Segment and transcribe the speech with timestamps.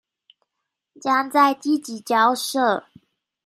[0.99, 2.85] 將再積極交涉